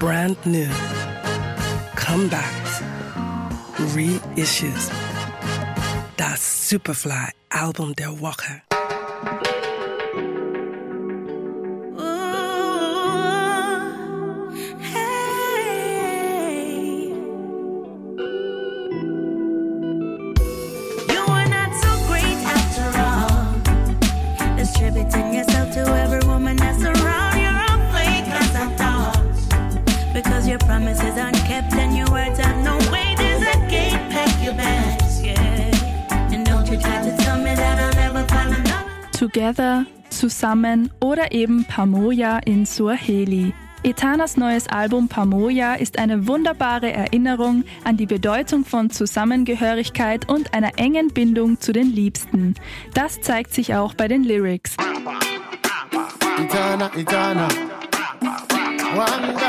[0.00, 0.70] brand new,
[1.94, 2.80] comebacks,
[3.94, 4.88] reissues.
[6.16, 8.62] Das Superfly Album der Woche.
[30.50, 33.16] Your promises aren't kept and your words have no weight.
[33.16, 35.38] There's a gate, pack your bags, yeah.
[36.32, 38.84] And don't you try to tell me that I'll never find another.
[39.12, 43.52] Together, zusammen oder eben Pamoja in Suaheli.
[43.84, 50.78] Etanas neues Album Pamoja ist eine wunderbare Erinnerung an die Bedeutung von Zusammengehörigkeit und einer
[50.78, 52.56] engen Bindung zu den Liebsten.
[52.92, 54.76] Das zeigt sich auch bei den Lyrics.
[56.38, 57.48] Etana, Etana.
[58.92, 59.39] One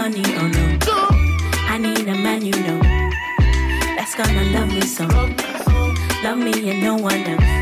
[0.00, 0.64] honey, oh no.
[1.68, 2.80] I need a man, you know.
[3.96, 5.06] That's gonna love me so.
[6.24, 7.52] Love me and no one else.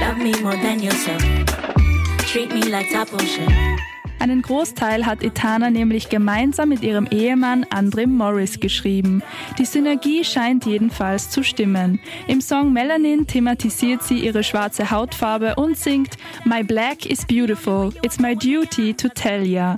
[0.00, 1.22] Love me more than yourself.
[2.30, 3.50] Treat me like top ocean.
[4.18, 9.20] Einen Großteil hat Etana nämlich gemeinsam mit ihrem Ehemann Andre Morris geschrieben.
[9.58, 11.98] Die Synergie scheint jedenfalls zu stimmen.
[12.28, 18.20] Im Song Melanin thematisiert sie ihre schwarze Hautfarbe und singt My black is beautiful, it's
[18.20, 19.74] my duty to tell ya.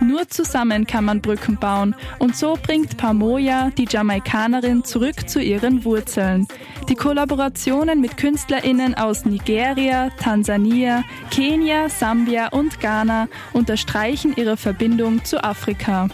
[0.00, 5.84] Nur zusammen kann man Brücken bauen und so bringt Pamoja die Jamaikanerin zurück zu ihren
[5.84, 6.46] Wurzeln.
[6.88, 15.42] Die Kollaborationen mit KünstlerInnen aus Nigeria, Tansania, Kenia, Sambia und Ghana unterstreichen ihre Verbindung zu
[15.42, 16.08] Afrika.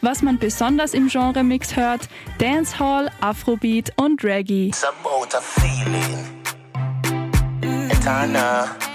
[0.00, 4.70] Was man besonders im Genremix hört, Dancehall, Afrobeat und Reggae.
[7.88, 8.85] It's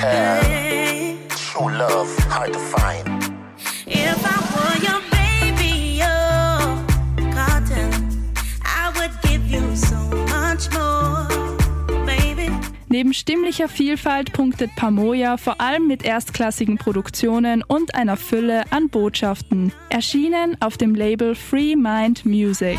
[0.00, 1.18] about a feeling.
[1.20, 3.08] Etana, cartel, true love, hard to find.
[3.86, 6.84] If I were your baby, oh,
[7.34, 7.90] cotton,
[8.64, 9.96] I would give you so
[10.28, 11.26] much more,
[12.06, 12.50] baby.
[12.88, 19.72] Neben stimmlicher Vielfalt punktet Pamoja vor allem mit erstklassigen Produktionen und einer Fülle an Botschaften.
[19.90, 22.78] Erschienen auf dem Label Free Mind Music.